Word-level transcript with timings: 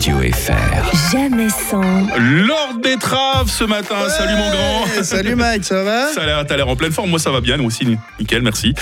Radio 0.00 0.16
FR. 0.32 1.12
Jamais 1.12 1.50
sans. 1.50 1.82
Lord 2.18 2.78
Betrave 2.82 3.50
ce 3.50 3.64
matin. 3.64 4.08
Salut 4.08 4.32
mon 4.34 4.48
grand. 4.50 5.02
Salut 5.02 5.34
Mike, 5.34 5.62
ça 5.62 5.84
va? 5.84 6.10
Ça 6.14 6.22
a 6.22 6.26
l'air, 6.26 6.46
t'as 6.46 6.56
l'air 6.56 6.68
en 6.68 6.74
pleine 6.74 6.90
forme. 6.90 7.10
Moi, 7.10 7.18
ça 7.18 7.30
va 7.30 7.42
bien. 7.42 7.58
Nous 7.58 7.64
aussi, 7.66 7.86
nickel, 8.18 8.40
merci. 8.40 8.74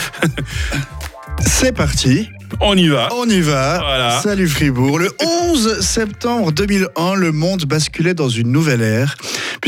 C'est 1.41 1.73
parti, 1.73 2.29
On 2.61 2.77
y 2.77 2.87
va. 2.87 3.09
on 3.17 3.29
y 3.29 3.41
va. 3.41 3.79
Voilà. 3.79 4.21
Salut 4.23 4.47
Fribourg. 4.47 5.01
Le 5.01 5.11
11 5.21 5.81
septembre 5.81 6.53
2001, 6.53 7.17
le 7.17 7.33
monde 7.33 7.65
basculait 7.65 8.15
dans 8.15 8.29
une 8.29 8.53
nouvelle 8.53 8.83
ère, 8.83 9.17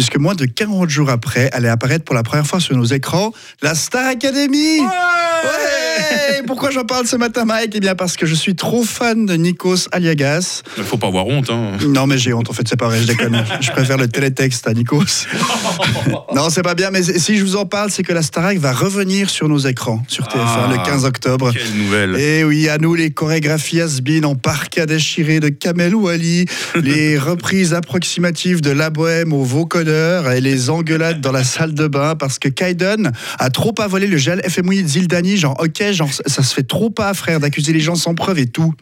puisque 0.01 0.17
moins 0.17 0.35
de 0.35 0.47
40 0.47 0.89
jours 0.89 1.11
après, 1.11 1.51
allait 1.53 1.69
apparaître 1.69 2.07
pour 2.07 2.15
la 2.15 2.23
première 2.23 2.47
fois 2.47 2.59
sur 2.59 2.75
nos 2.75 2.87
écrans 2.87 3.35
la 3.61 3.75
Star 3.75 4.07
Academy. 4.07 4.81
Ouais 4.81 6.43
Pourquoi 6.47 6.71
j'en 6.71 6.85
parle 6.85 7.07
ce 7.07 7.17
matin, 7.17 7.45
Mike? 7.45 7.73
Eh 7.75 7.81
bien, 7.81 7.95
parce 7.95 8.17
que 8.17 8.25
je 8.25 8.35
suis 8.35 8.55
trop 8.57 8.83
fan 8.83 9.27
de 9.27 9.35
Nikos 9.35 9.89
Aliagas. 9.93 10.63
Il 10.79 10.85
faut 10.85 10.97
pas 10.97 11.09
avoir 11.09 11.27
honte. 11.27 11.51
Hein. 11.51 11.73
Non, 11.87 12.07
mais 12.07 12.17
j'ai 12.17 12.33
honte, 12.33 12.49
en 12.49 12.55
fait, 12.55 12.67
c'est 12.67 12.79
pas 12.79 12.87
vrai, 12.87 13.03
je 13.03 13.07
déconne. 13.09 13.45
Je 13.61 13.71
préfère 13.73 13.99
le 13.99 14.09
télétexte 14.09 14.67
à 14.67 14.73
Nikos. 14.73 15.27
Non, 16.35 16.49
c'est 16.49 16.63
pas 16.63 16.75
bien, 16.75 16.91
mais 16.91 17.03
si 17.03 17.37
je 17.37 17.43
vous 17.45 17.57
en 17.57 17.67
parle, 17.67 17.91
c'est 17.91 18.03
que 18.05 18.13
la 18.13 18.23
Starac 18.23 18.57
va 18.59 18.73
revenir 18.73 19.29
sur 19.29 19.49
nos 19.49 19.59
écrans, 19.59 20.03
sur 20.09 20.25
TF1, 20.27 20.39
Ah. 20.39 20.69
le 20.71 20.77
15 20.91 21.05
octobre. 21.05 21.53
Quelle 21.53 21.75
nouvelle. 21.77 22.17
Et 22.21 22.45
oui, 22.45 22.69
à 22.69 22.79
nous 22.79 22.95
les 22.95 23.11
chorégraphies 23.11 23.81
has-been 23.81 24.25
en 24.25 24.37
parka 24.37 24.87
déchiré 24.87 25.41
de 25.41 25.49
Kamel 25.49 25.95
Ouali, 25.95 26.47
les 26.83 27.19
reprises 27.19 27.75
approximatives 27.75 28.61
de 28.61 28.71
La 28.71 28.91
Bohème 28.91 29.33
au 29.33 29.43
et 29.91 30.41
les 30.41 30.71
engueulades 30.71 31.21
dans 31.21 31.33
la 31.33 31.45
salle 31.45 31.75
de 31.75 31.87
bain 31.87 32.15
parce 32.15 32.39
que 32.39 32.49
Kaiden 32.49 33.13
a 33.39 33.51
trop 33.51 33.75
avalé 33.81 34.07
le 34.07 34.17
gel 34.17 34.41
FMI 34.49 34.87
Zildani, 34.87 35.37
genre 35.37 35.57
ok, 35.61 35.93
genre 35.93 36.11
ça 36.13 36.43
se 36.43 36.55
fait 36.55 36.63
trop 36.63 36.91
pas 36.91 37.13
frère 37.15 37.41
d'accuser 37.41 37.73
les 37.73 37.81
gens 37.81 37.95
sans 37.97 38.15
preuve 38.15 38.39
et 38.39 38.47
tout. 38.47 38.73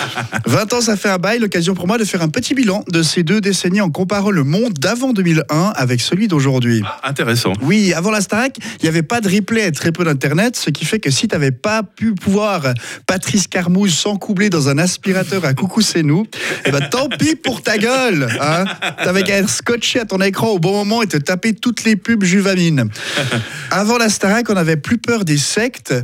20 0.46 0.72
ans 0.72 0.80
ça 0.80 0.96
fait 0.96 1.10
un 1.10 1.18
bail, 1.18 1.38
l'occasion 1.38 1.74
pour 1.74 1.86
moi 1.86 1.98
de 1.98 2.04
faire 2.04 2.22
un 2.22 2.28
petit 2.28 2.54
bilan 2.54 2.84
de 2.90 3.02
ces 3.02 3.22
deux 3.22 3.40
décennies 3.40 3.80
en 3.80 3.90
comparant 3.90 4.30
le 4.30 4.44
monde 4.44 4.72
d'avant 4.74 5.12
2001 5.12 5.72
avec 5.76 6.00
celui 6.00 6.28
d'aujourd'hui. 6.28 6.82
Intéressant. 7.02 7.52
Oui, 7.62 7.92
avant 7.92 8.10
la 8.10 8.20
Starac, 8.20 8.56
il 8.80 8.84
n'y 8.84 8.88
avait 8.88 9.02
pas 9.02 9.20
de 9.20 9.28
replay 9.28 9.66
et 9.66 9.72
très 9.72 9.92
peu 9.92 10.04
d'internet, 10.04 10.56
ce 10.56 10.70
qui 10.70 10.84
fait 10.84 11.00
que 11.00 11.10
si 11.10 11.28
tu 11.28 11.34
n'avais 11.34 11.52
pas 11.52 11.82
pu 11.82 12.14
pouvoir 12.14 12.62
Patrice 13.06 13.48
Carmouze 13.48 13.94
s'encoubler 13.94 14.50
dans 14.50 14.68
un 14.68 14.78
aspirateur 14.78 15.44
à 15.44 15.54
coucou 15.54 15.80
c'est 15.80 16.02
nous, 16.02 16.26
eh 16.64 16.70
ben 16.70 16.80
tant 16.90 17.08
pis 17.08 17.36
pour 17.36 17.62
ta 17.62 17.78
gueule. 17.78 18.28
Hein 18.40 18.64
T'avais 19.02 19.22
qu'à 19.22 19.36
être 19.36 19.50
scotché 19.50 20.00
à 20.00 20.04
ton 20.04 20.20
écran 20.20 20.53
au 20.54 20.58
bon 20.58 20.72
moment 20.72 21.02
et 21.02 21.06
te 21.06 21.16
taper 21.16 21.52
toutes 21.52 21.84
les 21.84 21.96
pubs 21.96 22.24
Juvamine. 22.24 22.88
Avant 23.70 23.98
la 23.98 24.08
Starac, 24.08 24.48
on 24.48 24.56
avait 24.56 24.76
plus 24.76 24.98
peur 24.98 25.24
des 25.24 25.38
sectes 25.38 25.94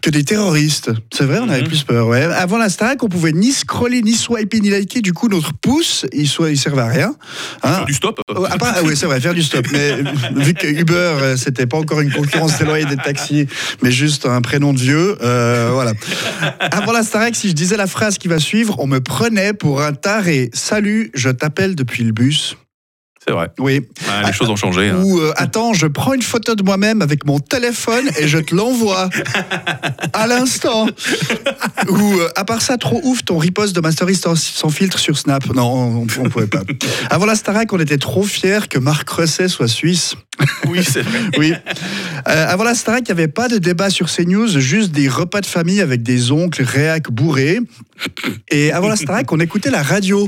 que 0.00 0.10
des 0.10 0.24
terroristes. 0.24 0.90
C'est 1.12 1.24
vrai, 1.24 1.40
on 1.40 1.48
avait 1.48 1.64
plus 1.64 1.82
peur. 1.82 2.06
Ouais. 2.06 2.22
Avant 2.22 2.58
la 2.58 2.68
Starac, 2.68 3.02
on 3.02 3.08
pouvait 3.08 3.32
ni 3.32 3.52
scroller, 3.52 4.02
ni 4.02 4.12
swiper, 4.14 4.60
ni 4.60 4.70
liker. 4.70 5.00
Du 5.00 5.12
coup, 5.12 5.28
notre 5.28 5.52
pouce, 5.54 6.06
il, 6.12 6.28
soit, 6.28 6.50
il 6.50 6.58
servait 6.58 6.82
à 6.82 6.86
rien. 6.86 7.14
Hein 7.62 7.74
Faire 7.74 7.84
du 7.84 7.94
stop. 7.94 8.20
Oh, 8.28 8.46
ah, 8.48 8.58
pas- 8.58 8.74
ah 8.76 8.80
oui, 8.84 8.96
c'est 8.96 9.06
vrai, 9.06 9.20
faire 9.20 9.34
du 9.34 9.42
stop. 9.42 9.66
Mais 9.72 9.96
vu 10.36 10.54
que 10.54 10.66
Uber, 10.66 10.94
euh, 10.94 11.36
c'était 11.36 11.66
pas 11.66 11.78
encore 11.78 12.00
une 12.00 12.12
concurrence 12.12 12.58
déloyale 12.58 12.88
des 12.88 12.96
taxis, 12.96 13.46
mais 13.82 13.90
juste 13.90 14.26
un 14.26 14.40
prénom 14.40 14.72
de 14.72 14.78
vieux, 14.78 15.16
euh, 15.22 15.70
voilà. 15.72 15.92
Avant 16.70 16.92
la 16.92 17.02
Starac, 17.02 17.34
si 17.34 17.48
je 17.48 17.54
disais 17.54 17.76
la 17.76 17.86
phrase 17.86 18.18
qui 18.18 18.28
va 18.28 18.38
suivre, 18.38 18.76
on 18.78 18.86
me 18.86 19.00
prenait 19.00 19.52
pour 19.52 19.82
un 19.82 19.92
taré. 19.92 20.50
Salut, 20.52 21.10
je 21.14 21.30
t'appelle 21.30 21.74
depuis 21.74 22.04
le 22.04 22.12
bus. 22.12 22.56
C'est 23.28 23.34
vrai. 23.34 23.50
Oui. 23.58 23.86
Ah, 24.08 24.22
les 24.26 24.32
choses 24.32 24.48
ont 24.48 24.56
changé. 24.56 24.88
hein. 24.88 25.02
Ou 25.04 25.20
euh, 25.20 25.32
attends, 25.36 25.74
je 25.74 25.86
prends 25.86 26.14
une 26.14 26.22
photo 26.22 26.54
de 26.54 26.62
moi-même 26.62 27.02
avec 27.02 27.26
mon 27.26 27.38
téléphone 27.38 28.08
et 28.18 28.26
je 28.26 28.38
te 28.38 28.54
l'envoie 28.54 29.10
à 30.14 30.26
l'instant. 30.26 30.86
Ou 31.90 32.18
euh, 32.20 32.28
à 32.36 32.44
part 32.44 32.62
ça, 32.62 32.78
trop 32.78 33.00
ouf 33.04 33.24
ton 33.26 33.36
riposte 33.36 33.76
de 33.76 33.80
Mastery 33.82 34.14
sans, 34.14 34.34
sans 34.34 34.70
filtre 34.70 34.98
sur 34.98 35.18
Snap. 35.18 35.44
Non, 35.54 35.64
on, 35.64 36.06
on 36.24 36.28
pouvait 36.30 36.46
pas. 36.46 36.62
Avant 37.10 37.26
la 37.26 37.34
Starac, 37.34 37.70
on 37.72 37.78
était 37.78 37.98
trop 37.98 38.22
fiers 38.22 38.66
que 38.70 38.78
Marc 38.78 39.08
Resset 39.10 39.48
soit 39.48 39.68
suisse. 39.68 40.14
Oui, 40.66 40.80
c'est 40.82 41.02
vrai. 41.02 41.18
Oui. 41.38 41.52
Euh, 42.28 42.46
avant 42.48 42.64
la 42.64 42.74
Starac, 42.74 43.02
il 43.02 43.14
n'y 43.14 43.20
avait 43.20 43.28
pas 43.28 43.48
de 43.48 43.58
débat 43.58 43.90
sur 43.90 44.08
CNews, 44.10 44.58
juste 44.58 44.90
des 44.92 45.08
repas 45.08 45.40
de 45.42 45.46
famille 45.46 45.80
avec 45.82 46.02
des 46.02 46.32
oncles 46.32 46.62
réac 46.62 47.10
bourrés. 47.10 47.60
Et 48.50 48.72
avant 48.72 48.88
la 48.88 48.96
Starac, 48.96 49.30
on 49.32 49.40
écoutait 49.40 49.70
la 49.70 49.82
radio. 49.82 50.26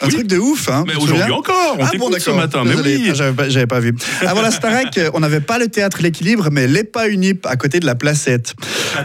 Un 0.00 0.06
Oui. 0.06 0.12
truc 0.14 0.26
de 0.28 0.38
ouf, 0.38 0.68
hein. 0.68 0.84
Mais 0.86 0.94
aujourd'hui 0.94 1.32
encore, 1.32 1.76
on 1.78 1.84
ah 1.84 1.90
bon, 1.98 2.06
ce 2.06 2.18
d'accord. 2.18 2.36
matin. 2.36 2.62
Mais 2.64 2.70
Désolé, 2.70 2.96
oui. 2.98 3.10
j'avais 3.14 3.32
pas, 3.32 3.48
j'avais 3.48 3.66
pas 3.66 3.80
vu. 3.80 3.94
Avant 4.24 4.42
la 4.42 4.52
Starac, 4.52 4.96
euh, 4.96 5.10
on 5.12 5.18
n'avait 5.20 5.40
pas 5.40 5.58
le 5.58 5.66
théâtre 5.66 5.98
L'équilibre, 6.02 6.50
mais 6.52 6.68
les 6.68 6.84
pas 6.84 7.08
unip 7.08 7.44
à 7.46 7.56
côté 7.56 7.80
de 7.80 7.86
la 7.86 7.96
placette. 7.96 8.54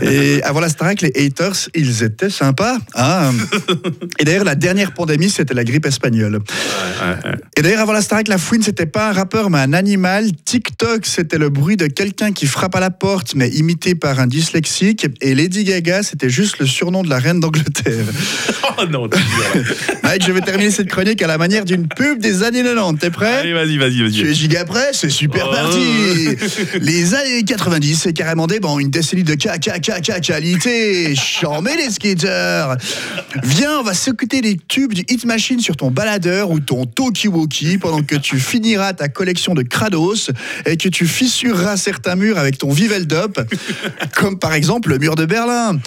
Et 0.02 0.44
avant 0.44 0.60
la 0.60 0.70
Starac, 0.70 1.02
les 1.02 1.12
haters, 1.16 1.56
ils 1.74 2.04
étaient 2.04 2.30
sympas. 2.30 2.78
hein. 2.94 3.32
Et 4.20 4.24
d'ailleurs, 4.24 4.44
la 4.44 4.54
dernière 4.54 4.94
pandémie, 4.94 5.32
c'était 5.32 5.56
la 5.56 5.64
grippe 5.64 5.88
espagnole. 5.88 6.36
Ouais, 6.36 7.30
ouais. 7.32 7.36
Et 7.58 7.64
d'ailleurs, 7.64 7.82
avant 7.82 7.94
la 7.94 8.02
Starac, 8.04 8.28
la 8.28 8.38
fouine, 8.38 8.62
c'était 8.62 8.86
pas 8.86 9.10
un 9.10 9.14
rappeur, 9.14 9.50
mais 9.50 9.58
un 9.60 9.74
animal. 9.74 10.28
TikTok, 10.46 11.08
c'était 11.08 11.40
le 11.40 11.50
bruit 11.50 11.76
de 11.76 11.88
quelqu'un 11.88 12.32
qui 12.34 12.46
frappe 12.46 12.76
à 12.76 12.80
la 12.80 12.92
porte, 12.92 13.34
mais 13.34 13.50
imité 13.50 13.96
par 13.96 14.20
un 14.20 14.28
dyslexique. 14.28 15.08
Et 15.22 15.34
Lady 15.34 15.64
Gaga, 15.64 16.04
c'était 16.04 16.30
juste 16.30 16.60
le 16.60 16.68
surnom 16.68 17.02
de 17.02 17.10
la 17.10 17.18
reine 17.18 17.40
d'Angleterre. 17.40 18.06
Oh 18.76 18.86
non. 18.90 19.08
Mike, 20.04 20.26
je 20.26 20.32
vais 20.32 20.42
terminer 20.42 20.72
cette 20.72 20.83
chronique 20.88 21.22
à 21.22 21.28
la 21.28 21.38
manière 21.38 21.66
d'une 21.66 21.88
pub 21.88 22.20
des 22.20 22.44
années 22.44 22.64
90. 22.64 23.00
T'es 23.00 23.10
prêt 23.10 23.40
Allez, 23.40 23.54
vas-y, 23.54 23.78
vas-y, 23.78 24.12
tu 24.12 24.22
es 24.22 24.24
vas-y. 24.26 24.34
giga 24.36 24.66
prêt 24.66 24.90
C'est 24.94 25.10
super 25.10 25.48
Oh. 25.50 25.54
parti 25.54 25.80
Les 26.82 27.14
années 27.16 27.44
90, 27.44 28.02
c'est 28.04 28.14
carrément 28.14 28.48
des 28.48 28.60
bon, 28.60 28.80
une 28.80 28.90
décennie 28.90 29.24
de 29.24 29.36
caca, 29.36 29.80
caca, 29.80 30.20
qualité 30.20 31.16
Charmez 31.16 31.76
les 31.78 31.90
skaters 31.92 32.78
Viens, 33.44 33.80
on 33.80 33.84
va 33.84 33.94
s'écouter 33.94 34.42
les 34.42 34.58
tubes 34.68 34.94
du 34.94 35.04
Hit 35.10 35.26
Machine 35.26 35.60
sur 35.60 35.76
ton 35.76 35.92
baladeur 35.92 36.52
ou 36.52 36.60
ton 36.60 36.86
talkie-walkie 36.86 37.78
pendant 37.78 38.02
que 38.04 38.16
tu 38.16 38.40
finiras 38.40 38.94
ta 38.94 39.08
collection 39.10 39.54
de 39.54 39.64
Kratos 39.64 40.30
et 40.66 40.78
que 40.78 40.88
tu 40.90 41.08
fissureras 41.08 41.78
certains 41.78 42.16
murs 42.16 42.38
avec 42.38 42.58
ton 42.58 42.72
Viveldop, 42.72 43.40
comme 44.16 44.38
par 44.40 44.54
exemple 44.54 44.90
le 44.90 44.98
mur 45.00 45.16
de 45.16 45.26
Berlin. 45.26 45.80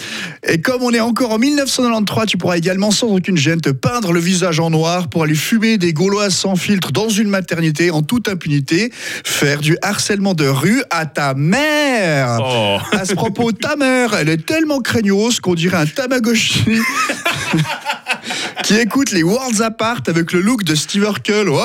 Et 0.47 0.59
comme 0.61 0.83
on 0.83 0.91
est 0.91 0.99
encore 0.99 1.31
en 1.31 1.37
1993, 1.39 2.25
tu 2.27 2.37
pourras 2.37 2.57
également 2.57 2.91
sans 2.91 3.07
aucune 3.07 3.37
gêne 3.37 3.61
te 3.61 3.69
peindre 3.69 4.11
le 4.13 4.19
visage 4.19 4.59
en 4.59 4.69
noir 4.69 4.86
pour 5.09 5.23
aller 5.23 5.35
fumer 5.35 5.77
des 5.77 5.93
Gauloises 5.93 6.35
sans 6.35 6.55
filtre 6.55 6.91
dans 6.91 7.09
une 7.09 7.29
maternité 7.29 7.91
en 7.91 8.01
toute 8.01 8.29
impunité, 8.29 8.91
faire 9.23 9.59
du 9.59 9.77
harcèlement 9.81 10.33
de 10.33 10.47
rue 10.47 10.81
à 10.89 11.05
ta 11.05 11.33
mère. 11.33 12.39
Oh. 12.41 12.77
À 12.91 13.05
ce 13.05 13.13
propos, 13.13 13.51
ta 13.51 13.75
mère, 13.75 14.13
elle 14.13 14.29
est 14.29 14.45
tellement 14.45 14.79
craignos 14.79 15.39
qu'on 15.41 15.55
dirait 15.55 15.77
un 15.77 15.85
Tamagotchi 15.85 16.63
qui 18.63 18.75
écoute 18.75 19.11
les 19.11 19.23
Worlds 19.23 19.61
Apart 19.61 20.01
avec 20.07 20.31
le 20.31 20.41
look 20.41 20.63
de 20.63 20.75
Steve 20.75 21.03
Urkel. 21.03 21.49
Oh, 21.49 21.61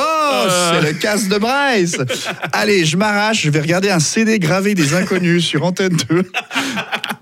c'est 0.72 0.87
le 0.87 0.93
casse 0.94 1.28
de 1.28 1.38
Bryce. 1.38 1.97
Allez, 2.53 2.84
je 2.84 2.97
m'arrache, 2.97 3.43
je 3.43 3.50
vais 3.50 3.61
regarder 3.61 3.91
un 3.91 4.00
CD 4.00 4.38
gravé 4.38 4.75
des 4.75 4.94
inconnus 4.94 5.44
sur 5.44 5.65
Antenne 5.65 5.97
2 6.09 6.31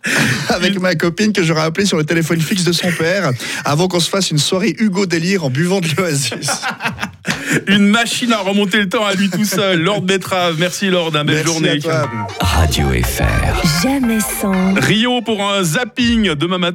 avec 0.48 0.80
ma 0.80 0.94
copine 0.94 1.32
que 1.32 1.42
j'aurais 1.42 1.62
appelée 1.62 1.86
sur 1.86 1.96
le 1.96 2.04
téléphone 2.04 2.40
fixe 2.40 2.64
de 2.64 2.72
son 2.72 2.90
père 2.92 3.30
avant 3.64 3.88
qu'on 3.88 4.00
se 4.00 4.08
fasse 4.08 4.30
une 4.30 4.38
soirée 4.38 4.74
Hugo 4.78 5.06
Délire 5.06 5.44
en 5.44 5.50
buvant 5.50 5.80
de 5.80 5.88
l'Oasis. 5.96 6.50
Une 7.66 7.88
machine 7.88 8.32
à 8.32 8.38
remonter 8.38 8.78
le 8.78 8.88
temps 8.88 9.04
à 9.04 9.14
lui 9.14 9.28
tout 9.28 9.44
seul. 9.44 9.80
Lord 9.80 10.02
Betrave, 10.02 10.56
merci 10.58 10.88
Lord, 10.88 11.08
une 11.16 11.24
belle 11.24 11.34
Merci 11.36 11.44
journée. 11.44 11.70
à 11.70 11.78
toi. 11.78 12.10
Radio 12.40 12.86
FR. 13.02 13.82
Jamais 13.82 14.20
sans. 14.20 14.74
Rio 14.74 15.20
pour 15.20 15.42
un 15.42 15.62
zapping 15.64 16.34
demain 16.34 16.58
matin. 16.58 16.68